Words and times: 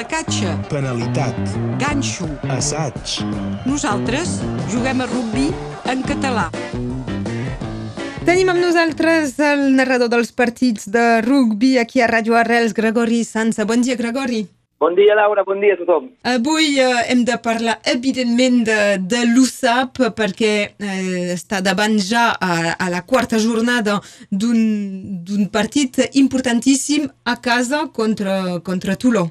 Placatge, 0.00 0.48
penalitat, 0.70 1.36
ganxo. 1.76 2.24
assaig, 2.48 3.20
Nosaltres 3.68 4.38
juguem 4.72 5.02
a 5.04 5.06
rugbi 5.06 5.50
en 5.92 6.00
català. 6.00 6.46
Tenim 8.24 8.48
amb 8.48 8.62
nosaltres 8.62 9.34
el 9.44 9.66
narrador 9.76 10.08
dels 10.08 10.30
partits 10.32 10.88
de 10.88 11.20
rugbi 11.20 11.74
aquí 11.76 12.00
a 12.00 12.08
Ràdio 12.08 12.38
Arrels, 12.40 12.72
Gregori 12.72 13.26
Sansa. 13.28 13.66
Bon 13.68 13.84
dia, 13.84 13.98
Gregori. 14.00 14.46
Bon 14.80 14.96
dia, 14.96 15.12
Laura, 15.14 15.44
bon 15.44 15.60
dia 15.60 15.74
a 15.76 15.80
tothom. 15.82 16.06
Avui 16.24 16.78
eh, 16.80 17.02
hem 17.12 17.26
de 17.28 17.36
parlar, 17.36 17.74
evidentment, 17.84 18.62
de, 18.64 18.78
de 19.04 19.20
l'USAP 19.34 20.00
perquè 20.16 20.54
eh, 20.80 21.34
està 21.34 21.60
davant 21.60 21.98
ja 22.00 22.30
a, 22.40 22.72
a 22.72 22.88
la 22.88 23.02
quarta 23.04 23.36
jornada 23.36 23.98
d'un 24.30 25.20
d'un 25.28 25.44
partit 25.52 26.00
importantíssim 26.14 27.04
a 27.28 27.36
casa 27.36 27.90
contra, 27.92 28.62
contra 28.64 28.96
Toló. 28.96 29.26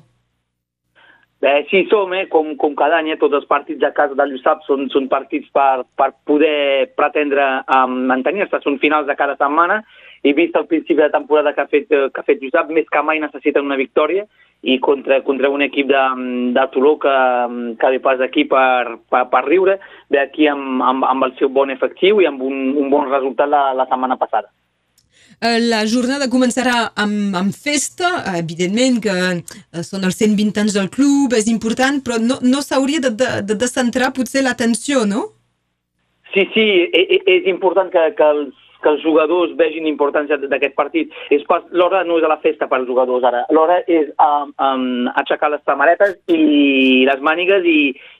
Bé, 1.39 1.65
sí, 1.69 1.85
som, 1.87 2.13
eh, 2.13 2.27
com, 2.27 2.57
com 2.59 2.73
cada 2.75 2.97
any, 2.99 3.13
eh, 3.13 3.17
tots 3.19 3.37
els 3.37 3.45
partits 3.47 3.83
a 3.87 3.93
casa 3.95 4.15
de 4.19 4.25
l'USAP 4.27 4.65
són, 4.65 4.89
són 4.91 5.07
partits 5.07 5.47
per, 5.55 5.85
per 5.95 6.09
poder 6.27 6.91
pretendre 6.99 7.45
um, 7.71 7.93
mantenir-se, 8.11 8.59
són 8.59 8.75
finals 8.81 9.07
de 9.07 9.15
cada 9.15 9.37
setmana, 9.39 9.79
i 10.27 10.33
vist 10.35 10.59
el 10.59 10.67
principi 10.67 10.99
de 10.99 11.07
temporada 11.13 11.53
que 11.55 11.63
ha 11.63 11.71
fet, 11.71 11.87
eh, 11.95 12.09
que 12.11 12.19
ha 12.19 12.27
fet 12.27 12.43
l'USAP, 12.43 12.75
més 12.75 12.91
que 12.91 13.05
mai 13.07 13.23
necessiten 13.23 13.63
una 13.71 13.79
victòria, 13.79 14.27
i 14.67 14.75
contra, 14.83 15.21
contra 15.23 15.47
un 15.47 15.63
equip 15.63 15.87
de, 15.87 16.03
de 16.59 16.67
Toló 16.73 16.97
que, 16.99 17.17
que 17.79 17.95
ve 17.95 18.03
pas 18.03 18.19
aquí 18.19 18.43
per, 18.43 18.99
per, 19.07 19.29
per 19.31 19.45
riure, 19.47 19.79
ve 20.11 20.19
aquí 20.19 20.51
amb, 20.51 20.83
amb, 20.83 21.07
amb 21.07 21.29
el 21.29 21.37
seu 21.39 21.47
bon 21.47 21.71
efectiu 21.71 22.19
i 22.19 22.27
amb 22.27 22.43
un, 22.43 22.73
un 22.75 22.91
bon 22.91 23.07
resultat 23.07 23.47
la, 23.47 23.69
la 23.79 23.87
setmana 23.87 24.19
passada. 24.19 24.51
Eh, 25.39 25.59
La 25.71 25.85
jornada 25.87 26.27
començarà 26.31 26.91
amb, 26.99 27.35
amb 27.35 27.55
festa, 27.55 28.09
eh, 28.25 28.39
evidentment 28.41 28.99
que 29.03 29.15
eh, 29.15 29.83
són 29.83 30.03
els 30.07 30.19
120 30.19 30.63
anys 30.63 30.77
del 30.77 30.89
club, 30.93 31.35
és 31.37 31.47
important, 31.51 32.01
però 32.03 32.19
no, 32.21 32.39
no 32.41 32.63
s'hauria 32.65 33.03
de, 33.05 33.13
de, 33.21 33.29
de 33.47 33.59
descentrar 33.59 34.11
potser 34.15 34.43
l'atenció, 34.43 35.05
no? 35.05 35.29
Sí, 36.33 36.45
sí, 36.53 36.65
és 36.93 37.47
important 37.49 37.89
que, 37.89 38.03
que, 38.17 38.25
els, 38.35 38.68
que 38.83 38.91
els 38.93 39.01
jugadors 39.03 39.55
vegin 39.59 39.87
importància 39.89 40.37
d'aquest 40.39 40.75
partit. 40.77 41.15
És 41.35 41.43
pas, 41.49 41.65
l'hora 41.71 42.03
no 42.07 42.19
és 42.19 42.27
a 42.27 42.31
la 42.31 42.39
festa 42.43 42.67
per 42.69 42.79
als 42.79 42.87
jugadors 42.89 43.25
ara, 43.27 43.45
l'hora 43.55 43.81
és 43.87 44.11
um, 44.23 44.53
um, 44.55 45.09
aixecar 45.19 45.51
les 45.53 45.63
samaretes 45.67 46.17
i 46.31 47.03
les 47.09 47.21
mànigues 47.25 47.65
i, 47.67 47.79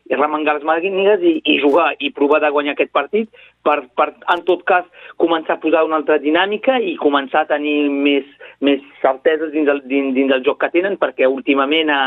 i 0.09 0.17
remengar 0.17 0.57
les 0.57 0.67
mànigues 0.67 1.23
i, 1.23 1.37
i 1.45 1.59
jugar 1.63 1.93
i 1.99 2.11
provar 2.15 2.41
de 2.43 2.51
guanyar 2.53 2.75
aquest 2.75 2.91
partit 2.95 3.29
per, 3.63 3.81
per, 3.95 4.11
en 4.33 4.43
tot 4.47 4.63
cas, 4.67 4.85
començar 5.21 5.57
a 5.57 5.61
posar 5.63 5.83
una 5.87 5.99
altra 5.99 6.19
dinàmica 6.21 6.79
i 6.79 6.95
començar 6.99 7.43
a 7.43 7.49
tenir 7.49 7.89
més, 7.91 8.27
més 8.65 8.83
certeses 9.03 9.51
dins 9.55 9.69
el, 9.71 9.83
dins, 9.89 10.13
dins 10.15 10.33
el 10.35 10.45
joc 10.45 10.61
que 10.63 10.71
tenen, 10.75 10.97
perquè 11.01 11.27
últimament 11.29 11.91
ha, 11.93 12.01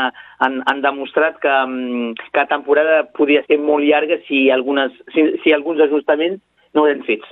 han, 0.45 0.61
han 0.69 0.81
demostrat 0.85 1.39
que, 1.43 1.53
mm, 1.67 2.27
que 2.31 2.41
la 2.41 2.49
temporada 2.49 3.03
podia 3.17 3.45
ser 3.47 3.59
molt 3.61 3.85
llarga 3.87 4.19
si, 4.27 4.49
algunes, 4.53 4.93
si, 5.13 5.29
si 5.43 5.55
alguns 5.55 5.81
ajustaments 5.87 6.41
no 6.73 6.87
eren 6.89 7.05
fets. 7.07 7.29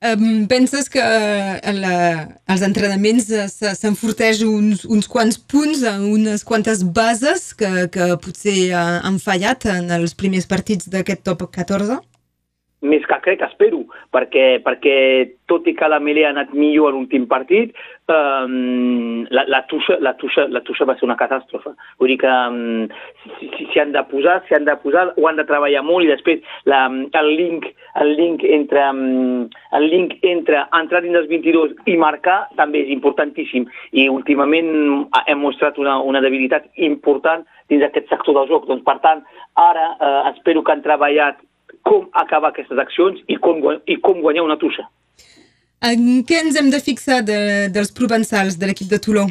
Penses 0.00 0.88
que 0.88 0.98
uh, 0.98 1.72
la, 1.76 1.96
els 2.48 2.62
entrenaments 2.64 3.26
se- 3.52 3.74
s'enforteix 3.76 4.40
uns, 4.46 4.86
uns 4.88 5.04
quants 5.12 5.36
punts, 5.36 5.82
uh, 5.84 5.98
unes 6.08 6.40
quantes 6.48 6.80
bases 6.96 7.50
que, 7.52 7.68
que 7.92 8.06
potser 8.24 8.72
han 8.72 9.18
fallat 9.20 9.66
en 9.68 9.92
els 9.98 10.16
primers 10.16 10.48
partits 10.48 10.88
d'aquest 10.88 11.20
top 11.28 11.44
14? 11.52 11.98
Més 12.80 13.04
que 13.04 13.18
crec, 13.20 13.42
espero, 13.44 13.82
perquè, 14.14 14.60
perquè 14.64 14.96
tot 15.50 15.66
i 15.68 15.74
que 15.76 15.88
la 15.90 15.98
Melé 16.00 16.24
ha 16.24 16.30
anat 16.32 16.54
millor 16.56 16.88
a 16.88 16.94
l'últim 16.94 17.26
partit, 17.28 17.74
um, 18.08 19.26
la, 19.28 19.44
la, 19.50 19.60
tuixa, 19.68 19.98
la, 20.00 20.14
tuixa, 20.16 20.46
la 20.48 20.62
tuixa 20.64 20.86
va 20.88 20.96
ser 20.96 21.04
una 21.08 21.18
catàstrofe. 21.20 21.74
Vull 22.00 22.12
dir 22.14 22.18
que 22.22 22.30
um, 22.30 22.86
si, 23.36 23.50
si 23.72 23.82
han 23.82 23.92
de 23.92 24.02
posar, 24.08 24.38
si 24.48 24.56
han 24.56 24.64
de 24.68 24.76
posar, 24.80 25.10
ho 25.16 25.28
han 25.28 25.40
de 25.40 25.46
treballar 25.48 25.84
molt 25.84 26.06
i 26.06 26.12
després 26.12 26.40
la, 26.70 26.86
el 27.20 27.30
link, 27.36 27.68
el 28.00 28.14
link 28.16 28.46
entre, 28.48 28.86
um, 28.94 29.44
el 29.76 29.88
link 29.92 30.16
entre 30.32 30.64
entrar 30.80 31.04
dins 31.04 31.18
dels 31.18 31.28
22 31.28 31.76
i 31.90 31.98
marcar 32.00 32.40
també 32.56 32.86
és 32.86 32.94
importantíssim 32.96 33.68
i 33.92 34.08
últimament 34.08 34.72
hem 35.26 35.44
mostrat 35.44 35.76
una, 35.82 35.98
una 36.00 36.24
debilitat 36.24 36.70
important 36.80 37.44
dins 37.70 37.84
aquest 37.86 38.08
sector 38.10 38.36
del 38.36 38.50
joc. 38.50 38.66
Doncs, 38.70 38.82
per 38.86 38.98
tant, 39.04 39.22
ara 39.60 39.92
eh, 39.94 40.32
espero 40.32 40.64
que 40.64 40.74
han 40.74 40.82
treballat 40.84 41.38
com 41.86 42.08
acabar 42.12 42.50
aquestes 42.50 42.78
accions 42.78 43.20
i 43.28 43.36
com, 43.42 43.60
i 43.86 43.96
com 44.00 44.20
guanyar 44.24 44.46
una 44.46 44.58
tuixa. 44.60 44.86
En 45.80 46.24
què 46.28 46.42
ens 46.44 46.58
hem 46.60 46.68
de 46.72 46.80
fixar 46.84 47.22
de, 47.24 47.68
dels 47.72 47.92
provençals 47.96 48.58
de 48.60 48.68
l'equip 48.68 48.90
de 48.90 48.98
Toulon? 49.00 49.30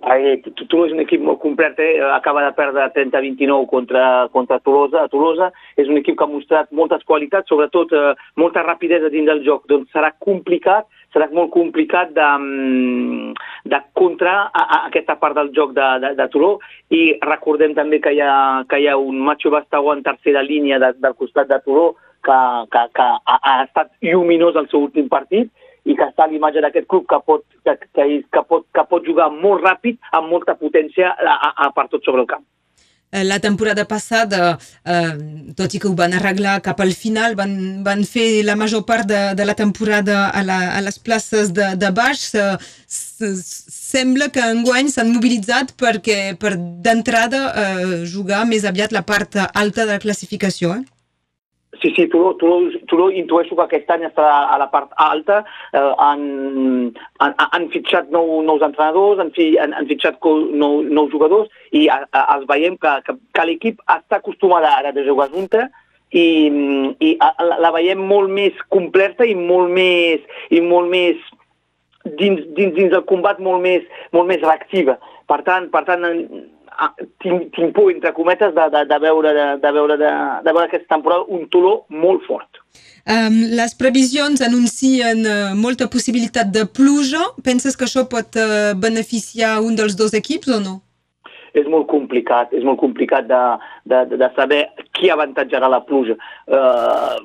Tolosa 0.00 0.86
és 0.86 0.94
un 0.94 1.02
equip 1.02 1.22
molt 1.24 1.40
complet, 1.42 1.78
eh? 1.82 1.98
acaba 2.14 2.44
de 2.44 2.52
perdre 2.54 2.86
30-29 2.94 3.66
contra, 3.66 4.28
contra 4.32 4.60
Tolosa. 4.60 5.02
A 5.02 5.08
Tolosa 5.10 5.50
és 5.76 5.88
un 5.88 5.98
equip 5.98 6.16
que 6.18 6.24
ha 6.24 6.30
mostrat 6.30 6.70
moltes 6.70 7.02
qualitats, 7.04 7.48
sobretot 7.50 7.92
eh, 7.92 8.14
molta 8.36 8.62
rapidesa 8.62 9.10
dins 9.10 9.26
del 9.26 9.42
joc, 9.46 9.66
doncs 9.68 9.90
serà 9.94 10.12
complicat, 10.22 10.86
serà 11.14 11.28
molt 11.34 11.50
complicat 11.50 12.12
de, 12.14 12.28
mm, 12.38 13.34
de 13.72 13.80
contra 13.98 14.34
a, 14.46 14.62
a 14.62 14.80
aquesta 14.88 15.18
part 15.18 15.34
del 15.38 15.52
joc 15.56 15.74
de, 15.76 15.88
de, 16.04 16.14
de 16.18 16.28
Toló 16.32 16.58
i 16.94 17.18
recordem 17.24 17.74
també 17.74 18.00
que 18.04 18.12
hi 18.14 18.20
ha, 18.22 18.64
que 18.68 18.80
hi 18.80 18.88
ha 18.88 18.96
un 18.96 19.18
Macho 19.24 19.50
Bastagó 19.50 19.94
en 19.96 20.04
tercera 20.06 20.42
línia 20.42 20.78
de, 20.78 20.92
del 21.00 21.16
costat 21.18 21.48
de 21.48 21.58
Toló 21.64 21.94
que, 22.24 22.38
que, 22.72 22.84
que 22.94 23.08
ha, 23.08 23.38
ha 23.38 23.56
estat 23.64 23.92
lluminós 24.04 24.56
al 24.56 24.68
seu 24.70 24.84
últim 24.86 25.08
partit 25.08 25.50
i 25.88 25.96
que 25.96 26.04
està 26.04 26.26
a 26.26 26.28
l'imatge 26.28 26.60
d'aquest 26.60 26.86
club 26.90 27.06
que 27.08 27.18
pot, 27.24 27.42
que, 27.64 27.74
que, 27.96 28.06
que, 28.28 28.42
pot, 28.50 28.66
que 28.76 28.84
pot 28.90 29.06
jugar 29.08 29.30
molt 29.32 29.64
ràpid, 29.64 29.96
amb 30.12 30.28
molta 30.34 30.54
potència 30.60 31.14
a, 31.16 31.34
a, 31.48 31.52
a 31.66 31.72
per 31.72 31.88
tot 31.88 32.04
sobre 32.04 32.22
el 32.26 32.28
camp. 32.28 32.44
Eh, 33.10 33.22
La 33.24 33.38
temporada 33.40 33.86
passada, 33.88 34.58
eh, 34.84 35.14
tot 35.56 35.72
i 35.72 35.78
que 35.80 35.88
ho 35.88 35.94
van 35.96 36.12
arreglar 36.12 36.58
cap 36.66 36.82
al 36.84 36.92
final, 36.92 37.32
van, 37.40 37.54
van 37.86 38.02
fer 38.04 38.42
la 38.44 38.56
major 38.60 38.82
part 38.84 39.08
de, 39.08 39.22
de 39.38 39.46
la 39.48 39.54
temporada 39.56 40.26
a, 40.28 40.42
la, 40.44 40.58
a 40.76 40.82
les 40.84 40.98
places 41.00 41.54
de, 41.56 41.70
de 41.80 41.90
baix. 41.96 42.26
Eh, 42.36 42.58
s- 42.84 43.32
sembla 43.72 44.28
que 44.28 44.44
enguany 44.44 44.92
s'han 44.92 45.08
mobilitzat 45.14 45.72
perquè 45.80 46.18
per 46.36 46.52
d'entrada 46.84 47.40
eh, 47.64 48.04
jugar 48.12 48.42
més 48.44 48.68
aviat 48.68 48.92
la 48.92 49.06
part 49.08 49.40
alta 49.54 49.86
de 49.88 49.94
la 49.96 50.02
classificació. 50.04 50.74
Eh? 50.76 50.84
Sí, 51.80 51.92
sí, 51.94 52.08
Turó, 52.08 52.34
Turó, 52.36 52.58
Turó 52.88 53.10
intueixo 53.10 53.54
que 53.54 53.62
aquest 53.62 53.90
any 53.94 54.04
estarà 54.08 54.48
a 54.50 54.56
la 54.58 54.66
part 54.72 54.90
alta, 54.98 55.44
eh, 55.72 55.82
han, 56.02 56.22
han, 57.22 57.34
han 57.38 57.68
fitxat 57.70 58.10
nou, 58.10 58.40
nous 58.42 58.64
entrenadors, 58.66 59.20
han, 59.22 59.30
fi, 59.36 59.52
han, 59.62 59.76
han 59.78 59.86
fitxat 59.86 60.18
nou, 60.58 60.80
nous 60.82 61.12
jugadors 61.12 61.46
i 61.70 61.86
a, 61.86 62.00
a, 62.10 62.24
els 62.34 62.48
veiem 62.50 62.78
que, 62.82 62.96
que, 63.06 63.14
que 63.34 63.46
l'equip 63.46 63.84
està 63.94 64.18
acostumada 64.18 64.72
ara 64.80 64.92
de 64.96 65.06
jugar 65.06 65.28
junta 65.30 65.68
i, 66.10 66.26
i 66.98 67.14
a, 67.22 67.30
la, 67.46 67.60
la 67.62 67.72
veiem 67.78 68.02
molt 68.10 68.32
més 68.34 68.58
completa 68.74 69.28
i 69.28 69.38
molt 69.38 69.70
més, 69.70 70.26
i 70.50 70.64
molt 70.64 70.90
més 70.90 71.22
dins, 72.18 72.42
dins, 72.56 72.74
dins 72.74 72.90
del 72.90 73.06
combat 73.06 73.38
molt 73.38 73.62
més, 73.62 73.86
molt 74.16 74.26
més 74.30 74.42
reactiva. 74.42 74.98
Per 75.28 75.42
tant, 75.46 75.70
per 75.70 75.84
tant 75.86 76.06
tinc, 77.22 77.50
tinc 77.56 77.74
por, 77.76 77.90
entre 77.92 78.12
cometes, 78.16 78.54
de, 78.54 78.68
de, 78.74 78.84
de, 78.90 78.98
veure, 79.02 79.34
de, 79.34 79.46
de, 79.62 79.72
veure, 79.74 79.98
de, 80.00 80.12
de 80.44 80.54
veure 80.54 80.66
aquesta 80.68 80.94
temporada 80.94 81.26
un 81.34 81.46
Toló 81.52 81.74
molt 81.90 82.24
fort. 82.28 82.62
Um, 83.08 83.38
les 83.56 83.72
previsions 83.78 84.42
anuncien 84.44 85.22
uh, 85.24 85.54
molta 85.56 85.88
possibilitat 85.88 86.50
de 86.52 86.66
pluja. 86.68 87.22
Penses 87.44 87.78
que 87.78 87.86
això 87.88 88.04
pot 88.10 88.36
uh, 88.36 88.74
beneficiar 88.76 89.58
un 89.64 89.78
dels 89.78 89.96
dos 89.96 90.14
equips 90.18 90.52
o 90.58 90.60
no? 90.60 90.76
És 91.56 91.68
molt 91.70 91.86
complicat, 91.88 92.52
és 92.52 92.64
molt 92.66 92.80
complicat 92.80 93.28
de, 93.28 93.42
de, 93.88 94.04
de 94.18 94.28
saber 94.36 94.62
qui 94.96 95.10
avantatjarà 95.12 95.68
la 95.70 95.80
pluja. 95.86 96.16
Uh, 96.46 97.16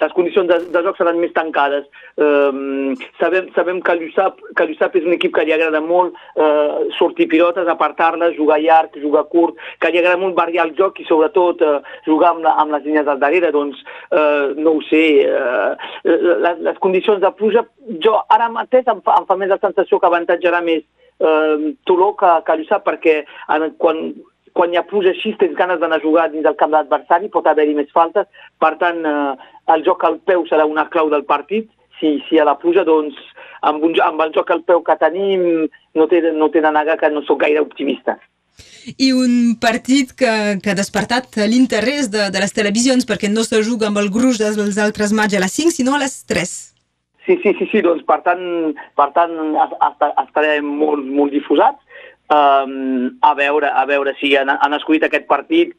les 0.00 0.14
condicions 0.16 0.48
de, 0.48 0.60
de 0.72 0.82
joc 0.86 0.98
seran 0.98 1.18
més 1.20 1.32
tancades. 1.36 1.88
Uh, 2.20 2.94
sabem, 3.20 3.50
sabem 3.56 3.80
que 3.84 3.96
l'USAP 3.98 4.40
que 4.56 4.66
l'USAP 4.68 4.98
és 5.00 5.08
un 5.08 5.16
equip 5.16 5.34
que 5.36 5.44
li 5.46 5.54
agrada 5.56 5.82
molt 5.84 6.16
uh, 6.36 6.86
sortir 6.98 7.28
pilotes, 7.32 7.68
apartar-les, 7.70 8.36
jugar 8.38 8.60
llarg, 8.62 8.96
jugar 9.02 9.26
curt, 9.32 9.58
que 9.80 9.90
li 9.92 10.00
agrada 10.00 10.20
molt 10.20 10.38
variar 10.38 10.68
el 10.68 10.74
joc 10.78 11.00
i 11.02 11.08
sobretot 11.08 11.64
uh, 11.66 11.78
jugar 12.06 12.34
amb, 12.34 12.44
la, 12.46 12.54
amb 12.62 12.76
les 12.76 12.86
línies 12.86 13.08
del 13.08 13.20
darrere. 13.22 13.52
Doncs 13.54 13.82
uh, 14.14 14.56
no 14.58 14.78
ho 14.78 14.86
sé, 14.88 15.04
uh, 15.26 15.74
les, 16.04 16.64
les 16.68 16.80
condicions 16.84 17.20
de 17.22 17.32
pluja, 17.36 17.64
jo 18.04 18.16
ara 18.30 18.50
mateix 18.52 18.88
em 18.90 19.02
fa, 19.04 19.18
em 19.20 19.28
fa 19.28 19.38
més 19.40 19.52
la 19.52 19.60
sensació 19.62 20.00
que 20.00 20.10
avantatjarà 20.10 20.62
més 20.64 20.86
eh, 21.20 21.72
Toló 21.86 22.14
que, 22.18 22.32
que 22.46 22.56
l'USAP 22.58 22.86
perquè 22.86 23.16
en, 23.56 23.68
quan, 23.82 24.00
quan 24.56 24.72
hi 24.72 24.80
ha 24.80 24.86
pluja 24.86 25.12
així 25.14 25.34
tens 25.40 25.56
ganes 25.58 25.80
d'anar 25.80 26.00
a 26.00 26.04
jugar 26.04 26.28
dins 26.30 26.46
del 26.46 26.56
camp 26.60 26.72
de 26.72 26.80
l'adversari, 26.80 27.30
pot 27.32 27.46
haver-hi 27.46 27.76
més 27.78 27.92
faltes, 27.94 28.26
per 28.62 28.74
tant 28.82 29.04
eh, 29.06 29.50
el 29.74 29.84
joc 29.86 30.04
al 30.04 30.18
peu 30.26 30.46
serà 30.48 30.66
una 30.68 30.88
clau 30.90 31.12
del 31.12 31.26
partit, 31.28 31.68
si, 32.00 32.16
si 32.28 32.40
ha 32.40 32.48
la 32.48 32.56
pluja 32.58 32.84
doncs 32.88 33.16
amb, 33.66 33.84
un, 33.84 33.94
amb 34.02 34.24
el 34.24 34.34
joc 34.34 34.50
al 34.50 34.64
peu 34.66 34.82
que 34.82 34.96
tenim 35.00 35.46
no 35.94 36.08
té, 36.08 36.22
no 36.32 36.48
té 36.52 36.64
de 36.64 36.72
negar 36.74 36.98
que 37.00 37.12
no 37.12 37.22
sóc 37.26 37.42
gaire 37.44 37.62
optimista. 37.62 38.16
I 39.00 39.10
un 39.16 39.56
partit 39.60 40.12
que, 40.16 40.32
que 40.62 40.72
ha 40.72 40.78
despertat 40.78 41.36
l'interès 41.48 42.10
de, 42.12 42.28
de 42.32 42.42
les 42.42 42.52
televisions 42.56 43.06
perquè 43.08 43.30
no 43.30 43.44
se 43.44 43.60
juga 43.66 43.88
amb 43.88 44.00
el 44.00 44.10
gruix 44.12 44.40
dels 44.40 44.80
altres 44.80 45.14
matxs 45.16 45.36
a 45.38 45.44
les 45.44 45.56
5, 45.60 45.76
sinó 45.76 45.96
a 45.96 46.02
les 46.02 46.22
3. 46.28 46.54
Sí, 47.30 47.36
sí, 47.44 47.52
sí, 47.60 47.66
sí, 47.70 47.80
doncs 47.86 48.02
per 48.08 48.16
tant, 48.26 48.40
per 48.98 49.12
tant 49.14 49.34
es- 49.64 49.74
es- 49.86 50.14
estarem 50.26 50.64
molt, 50.66 51.04
molt 51.06 51.30
difusats. 51.30 51.78
um, 52.32 53.10
a, 53.22 53.34
veure, 53.34 53.66
a 53.74 53.84
veure 53.86 54.12
si 54.20 54.36
han, 54.36 54.48
han 54.50 54.74
escollit 54.74 55.02
aquest 55.02 55.26
partit. 55.26 55.72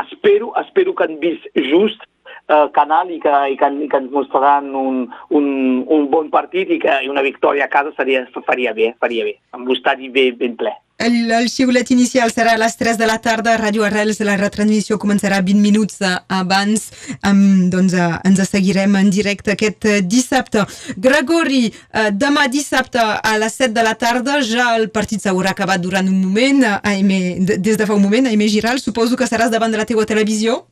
Espero, 0.00 0.52
espero 0.60 0.94
que 0.94 1.04
han 1.04 1.20
vist 1.20 1.44
just 1.54 2.00
eh, 2.48 2.68
canal 2.74 3.10
i 3.10 3.20
que, 3.20 3.30
i 3.52 3.56
que, 3.56 3.68
i 3.84 3.88
que 3.88 3.96
ens 3.96 4.10
mostraran 4.10 4.74
un, 4.74 5.08
un, 5.30 5.46
un 5.86 6.08
bon 6.10 6.28
partit 6.30 6.70
i 6.70 6.78
que 6.82 6.96
i 7.04 7.08
una 7.08 7.22
victòria 7.22 7.64
a 7.66 7.72
casa 7.72 7.92
seria, 7.96 8.26
faria 8.46 8.72
bé, 8.74 8.94
faria 9.00 9.24
bé, 9.24 9.36
amb 9.52 9.68
l'estadi 9.70 10.08
ben, 10.10 10.36
ben 10.36 10.56
ple. 10.56 10.74
El, 10.98 11.30
el 11.30 11.50
xiulet 11.52 11.90
inicial 11.92 12.30
serà 12.32 12.54
a 12.56 12.60
les 12.60 12.72
3 12.80 12.96
de 12.96 13.04
la 13.04 13.18
tarda, 13.20 13.58
Ràdio 13.60 13.84
Arrels, 13.84 14.16
la 14.24 14.38
retransmissió 14.40 14.96
començarà 14.96 15.42
20 15.44 15.60
minuts 15.60 15.98
abans, 16.00 16.86
um, 17.20 17.66
doncs 17.68 17.92
uh, 17.92 18.14
ens 18.24 18.40
seguirem 18.48 18.96
en 18.96 19.10
directe 19.12 19.52
aquest 19.52 19.84
uh, 19.84 19.98
dissabte. 20.00 20.64
Gregori, 20.96 21.66
uh, 21.68 22.08
demà 22.16 22.46
dissabte 22.48 23.02
a 23.02 23.34
les 23.42 23.58
7 23.60 23.76
de 23.76 23.84
la 23.84 23.92
tarda 24.00 24.38
ja 24.40 24.70
el 24.78 24.88
partit 24.88 25.20
s'haurà 25.20 25.52
acabat 25.52 25.84
durant 25.84 26.08
un 26.08 26.16
moment, 26.16 26.64
Aime, 26.88 27.20
des 27.44 27.76
de 27.76 27.84
fa 27.84 27.92
un 27.92 28.00
moment, 28.00 28.32
Aime 28.32 28.48
Giral, 28.48 28.80
suposo 28.80 29.20
que 29.20 29.28
seràs 29.28 29.52
davant 29.52 29.76
de 29.76 29.82
la 29.82 29.84
teva 29.84 30.08
televisió? 30.08 30.62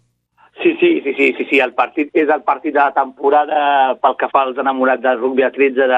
Sí, 0.63 0.73
sí, 0.81 1.03
sí, 1.05 1.13
sí, 1.19 1.35
sí, 1.37 1.45
sí, 1.51 1.59
el 1.61 1.75
partit 1.77 2.15
és 2.17 2.31
el 2.31 2.45
partit 2.47 2.73
de 2.73 2.81
la 2.81 2.95
temporada 2.97 3.95
pel 4.01 4.15
que 4.17 4.29
fa 4.31 4.47
als 4.47 4.57
enamorats 4.63 5.03
del 5.03 5.19
rugby 5.19 5.43
a 5.43 5.51
13 5.53 5.89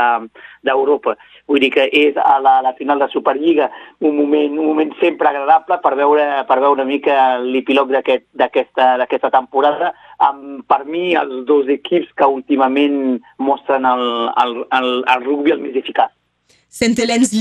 d'Europa. 0.67 1.15
De, 1.15 1.36
Vull 1.47 1.63
dir 1.63 1.71
que 1.75 1.85
és 1.95 2.17
a 2.19 2.41
la, 2.43 2.57
la 2.65 2.73
final 2.75 2.99
de 2.99 3.07
Superliga 3.13 3.69
un 4.01 4.17
moment, 4.19 4.59
un 4.59 4.67
moment 4.73 4.91
sempre 5.01 5.31
agradable 5.31 5.79
per 5.85 5.95
veure, 5.99 6.27
per 6.49 6.59
veure 6.59 6.81
una 6.81 6.89
mica 6.89 7.39
l'epílog 7.43 7.93
d'aquesta 7.95 8.89
aquest, 9.07 9.29
temporada 9.31 9.93
amb, 10.19 10.65
per 10.67 10.83
mi, 10.85 11.15
els 11.15 11.45
dos 11.47 11.71
equips 11.71 12.11
que 12.19 12.27
últimament 12.27 13.21
mostren 13.39 13.87
el, 13.87 14.07
el, 14.43 14.57
el, 14.81 14.93
el 15.07 15.27
rugby 15.27 15.55
el 15.55 15.63
més 15.63 15.79
eficaç. 15.79 16.11
Saint 16.77 16.99
Helens 16.99 17.33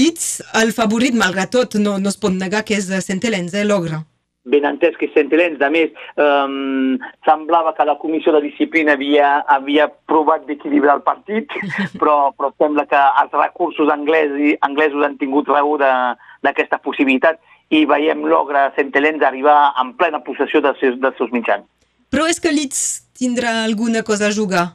el 0.61 0.71
favorit, 0.71 1.15
malgrat 1.17 1.51
tot, 1.51 1.79
no, 1.81 1.97
no 1.99 2.13
es 2.13 2.19
pot 2.21 2.35
negar 2.35 2.63
que 2.63 2.77
és 2.77 2.91
Saint 3.03 3.23
Helens, 3.25 3.57
eh, 3.57 3.65
l'ogre 3.65 4.05
ben 4.45 4.65
entès 4.69 4.95
que 4.97 5.09
sentelents. 5.13 5.61
A 5.65 5.69
més, 5.73 5.91
um, 6.21 6.95
semblava 7.25 7.73
que 7.75 7.85
la 7.87 7.97
comissió 8.01 8.33
de 8.35 8.43
disciplina 8.45 8.93
havia, 8.93 9.39
havia 9.51 9.89
provat 10.09 10.45
d'equilibrar 10.47 10.99
el 10.99 11.03
partit, 11.07 11.51
però, 11.99 12.31
però 12.37 12.51
sembla 12.61 12.85
que 12.89 13.01
els 13.23 13.35
recursos 13.35 13.91
anglesos, 13.91 14.55
anglesos 14.67 15.05
han 15.05 15.17
tingut 15.21 15.49
raó 15.51 15.75
d'aquesta 15.81 16.79
possibilitat 16.85 17.41
i 17.73 17.83
veiem 17.89 18.21
l'ogre 18.29 18.69
sentelents 18.77 19.25
arribar 19.25 19.73
en 19.81 19.95
plena 19.97 20.21
possessió 20.23 20.61
dels 20.61 20.79
seus, 20.79 20.99
dels 21.01 21.17
seus 21.17 21.33
mitjans. 21.33 21.65
Però 22.13 22.27
és 22.29 22.39
que 22.39 22.53
Leeds 22.53 22.81
tindrà 23.17 23.63
alguna 23.63 24.05
cosa 24.05 24.29
a 24.29 24.35
jugar? 24.35 24.67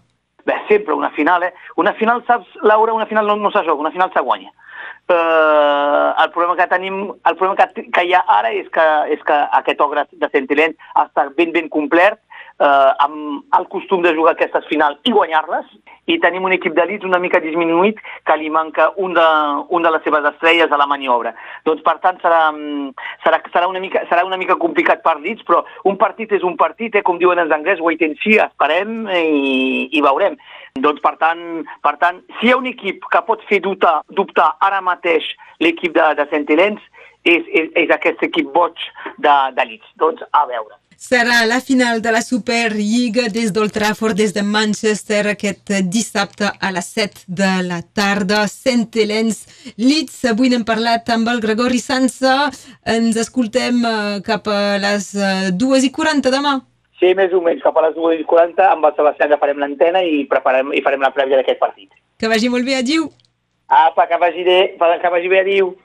Bé, 0.48 0.56
sempre 0.66 0.96
una 0.96 1.12
final, 1.14 1.44
eh? 1.46 1.52
Una 1.78 1.92
final, 1.94 2.24
saps, 2.26 2.48
Laura, 2.66 2.96
una 2.96 3.06
final 3.06 3.28
no, 3.28 3.36
no 3.36 3.52
se 3.54 3.62
joga, 3.62 3.86
una 3.86 3.94
final 3.94 4.10
se 4.12 4.20
guanya 4.24 4.50
eh, 5.10 6.24
el 6.24 6.30
problema 6.30 6.56
que 6.56 6.66
tenim, 6.70 7.02
el 7.10 7.36
problema 7.36 7.56
que, 7.58 7.84
que 7.90 8.04
hi 8.06 8.14
ha 8.14 8.22
ara 8.38 8.52
és 8.54 8.68
que, 8.72 8.86
és 9.14 9.22
que 9.26 9.38
aquest 9.60 9.80
ogre 9.84 10.06
de 10.12 10.30
Sentilent 10.32 10.76
està 11.04 11.28
ben 11.36 11.52
ben 11.56 11.68
complet, 11.68 12.18
eh, 12.60 12.90
amb 13.06 13.56
el 13.58 13.66
costum 13.72 14.04
de 14.04 14.12
jugar 14.14 14.36
aquestes 14.36 14.66
finals 14.70 15.00
i 15.08 15.14
guanyar-les, 15.16 15.66
i 16.10 16.18
tenim 16.18 16.44
un 16.46 16.54
equip 16.56 16.74
d'elits 16.74 17.06
una 17.06 17.20
mica 17.22 17.40
disminuït 17.42 18.00
que 18.26 18.36
li 18.40 18.50
manca 18.50 18.88
un 18.98 19.14
de, 19.14 19.26
un 19.76 19.84
de 19.84 19.92
les 19.94 20.02
seves 20.06 20.26
estrelles 20.32 20.72
a 20.72 20.78
la 20.80 20.88
maniobra. 20.90 21.32
Doncs, 21.68 21.82
per 21.86 21.96
tant, 22.02 22.18
serà, 22.24 22.40
serà, 23.24 23.40
serà, 23.52 23.68
una, 23.70 23.82
mica, 23.82 24.02
serà 24.10 24.24
una 24.26 24.38
mica 24.40 24.58
complicat 24.60 25.04
per 25.06 25.18
elits, 25.18 25.44
però 25.46 25.62
un 25.90 25.98
partit 26.00 26.32
és 26.36 26.46
un 26.46 26.56
partit, 26.60 26.96
eh, 26.96 27.04
com 27.06 27.20
diuen 27.20 27.42
els 27.42 27.54
anglès, 27.54 27.82
wait 27.84 28.02
and 28.06 28.18
see, 28.24 28.40
esperem 28.42 29.04
i, 29.14 29.88
i 29.96 30.04
veurem. 30.04 30.38
Doncs, 30.80 31.02
per 31.04 31.16
tant, 31.22 31.44
per 31.84 31.96
tant, 32.02 32.22
si 32.38 32.48
hi 32.48 32.54
ha 32.54 32.60
un 32.60 32.68
equip 32.70 33.06
que 33.12 33.24
pot 33.26 33.44
fer 33.50 33.62
dubtar, 33.64 34.00
dubtar 34.08 34.54
ara 34.66 34.82
mateix 34.84 35.32
l'equip 35.62 35.94
de, 35.96 36.12
de 36.18 36.26
Sentilens, 36.32 36.82
és, 37.28 37.44
és, 37.52 37.72
és 37.76 37.90
aquest 37.92 38.22
equip 38.24 38.48
boig 38.54 38.78
d'elits. 39.20 39.84
De, 39.92 40.00
doncs, 40.04 40.24
a 40.32 40.46
veure. 40.48 40.79
Serà 41.00 41.46
la 41.48 41.62
final 41.64 42.02
de 42.04 42.10
la 42.12 42.20
Superliga 42.20 43.22
des 43.32 43.54
d'Old 43.56 43.72
Trafford, 43.72 44.18
des 44.20 44.34
de 44.36 44.42
Manchester, 44.44 45.30
aquest 45.30 45.72
dissabte 45.88 46.44
a 46.44 46.70
les 46.76 46.90
7 46.92 47.24
de 47.26 47.48
la 47.64 47.78
tarda. 47.80 48.42
Saint 48.52 48.84
Helens, 48.92 49.40
Leeds. 49.80 50.18
Avui 50.28 50.52
n'hem 50.52 50.66
parlat 50.68 51.08
amb 51.16 51.32
el 51.32 51.40
Gregori 51.40 51.80
Sansa. 51.80 52.50
Ens 52.84 53.16
escoltem 53.16 53.80
eh, 53.80 54.20
cap 54.28 54.52
a 54.52 54.76
les 54.84 55.08
2 55.16 55.80
eh, 55.80 55.82
i 55.88 55.90
40 55.96 56.36
demà. 56.36 56.58
Sí, 57.00 57.14
més 57.16 57.32
o 57.32 57.40
menys, 57.40 57.64
cap 57.64 57.80
a 57.80 57.88
les 57.88 57.96
2.40 57.96 58.60
amb 58.68 58.84
el 58.84 58.98
Sebastià 59.00 59.40
farem 59.40 59.64
l'antena 59.64 60.04
i, 60.04 60.26
preparem, 60.28 60.74
i 60.76 60.84
farem 60.84 61.00
la 61.00 61.14
prèvia 61.16 61.40
d'aquest 61.40 61.64
partit. 61.64 61.88
Que 62.20 62.28
vagi 62.28 62.52
molt 62.52 62.68
bé, 62.68 62.76
adiu. 62.76 63.08
Apa, 63.72 64.04
que 64.10 64.20
vagi 64.20 64.44
bé, 64.44 64.60
que 64.76 65.16
vagi 65.16 65.32
bé, 65.32 65.46
adiu. 65.46 65.78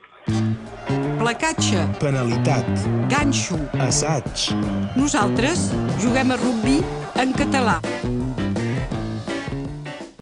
Placatge. 1.25 1.87
Penalitat. 1.97 2.67
Ganxo. 3.09 3.57
Assaig. 3.81 4.53
Nosaltres 4.93 5.71
juguem 5.97 6.29
a 6.29 6.37
rugby 6.37 6.77
en 7.17 7.33
català. 7.33 7.79